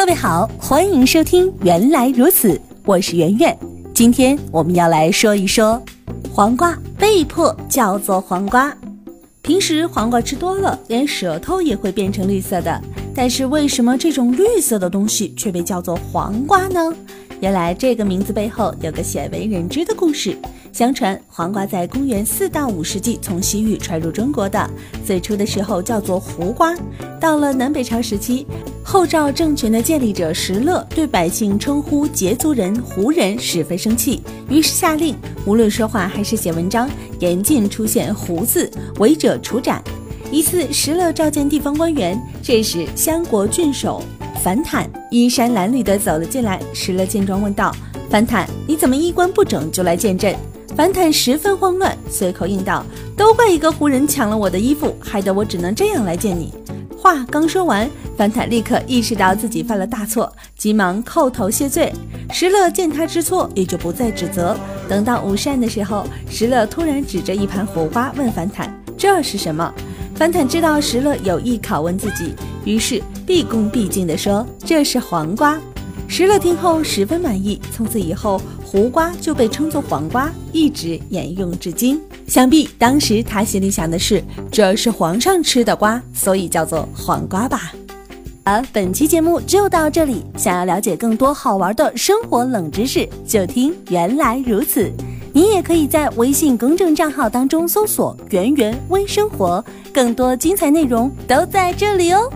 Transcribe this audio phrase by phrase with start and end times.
[0.00, 2.54] 各位好，欢迎收听《原来如此》，
[2.86, 3.54] 我是圆圆。
[3.92, 5.80] 今天我们要来说一说，
[6.32, 8.74] 黄瓜被迫叫做黄瓜。
[9.42, 12.82] 平时黄瓜吃多了，连舌头也会变成绿色的。
[13.14, 16.80] 但是为什么这种绿色的东西却被叫做黄瓜呢？
[17.40, 20.34] 原来这个名字背后有个鲜为人知的故事。
[20.72, 24.70] 相传黄瓜在公元四到五世纪从西域传入中国的，
[25.04, 26.74] 最初的时候叫做胡瓜。
[27.20, 28.46] 到了南北朝时期，
[28.92, 35.14] 后赵政权的建立者石勒对百姓称呼羯族人胡人十分生气，于是下令
[35.46, 36.90] 无论说话还是写文章，
[37.20, 39.80] 严禁出现胡字，违者处斩。
[40.32, 44.02] 一次，石勒召见地方官员，这时相国郡守。
[44.42, 47.72] 樊坦衣衫褴褛地走了进来，石勒见状问道
[48.10, 50.34] ：“樊坦，你怎么衣冠不整就来见朕？”
[50.74, 52.84] 樊坦十分慌乱，随口应道
[53.16, 56.52] ：“都怪一个胡人抢了我的衣服，害得我只能这样来见你。”
[57.10, 61.92] 话刚说完，樊坦立刻意识到自己犯了大错，急忙叩头谢罪。
[62.32, 64.56] 石勒见他知错，也就不再指责。
[64.88, 69.74] 等到午膳的时候，石勒突然指着一盘胡瓜问樊坦：“这是什么？”
[70.14, 72.32] 樊坦知道石勒有意拷问自己。
[72.64, 75.60] 于是毕恭毕敬地说：“这是黄瓜。”
[76.12, 82.00] 石勒听后十分满意，从此以后胡瓜就被称作黄瓜，一直沿用至今。
[82.26, 87.72] 想必当时他心里想的是：“这是皇上吃的瓜，所以叫做黄瓜吧。”
[88.42, 94.90] 而本期节目就到这里，想要了解更多好玩的生活冷知识，就听原来如此。
[95.32, 102.28] 你也可以在微信公众账号当中搜索“圆圆微生活”，更多精彩内容都在这里哦。